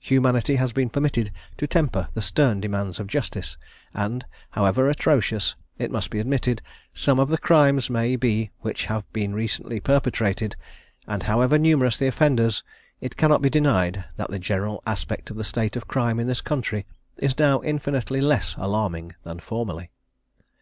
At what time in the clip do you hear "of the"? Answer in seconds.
7.18-7.38, 15.30-15.42